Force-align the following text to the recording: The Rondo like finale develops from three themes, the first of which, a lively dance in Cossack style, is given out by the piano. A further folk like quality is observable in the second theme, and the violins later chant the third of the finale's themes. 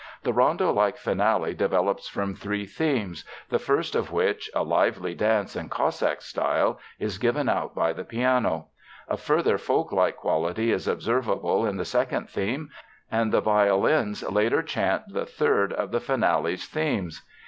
The 0.23 0.33
Rondo 0.33 0.71
like 0.73 0.97
finale 0.97 1.53
develops 1.53 2.07
from 2.07 2.33
three 2.33 2.65
themes, 2.65 3.23
the 3.49 3.59
first 3.59 3.93
of 3.93 4.11
which, 4.11 4.49
a 4.55 4.63
lively 4.63 5.13
dance 5.13 5.55
in 5.55 5.69
Cossack 5.69 6.23
style, 6.23 6.79
is 6.97 7.19
given 7.19 7.47
out 7.47 7.75
by 7.75 7.93
the 7.93 8.03
piano. 8.03 8.69
A 9.07 9.15
further 9.15 9.59
folk 9.59 9.91
like 9.91 10.15
quality 10.17 10.71
is 10.71 10.87
observable 10.87 11.67
in 11.67 11.77
the 11.77 11.85
second 11.85 12.31
theme, 12.31 12.71
and 13.11 13.31
the 13.31 13.41
violins 13.41 14.23
later 14.27 14.63
chant 14.63 15.03
the 15.09 15.27
third 15.27 15.71
of 15.71 15.91
the 15.91 15.99
finale's 15.99 16.65
themes. 16.65 17.21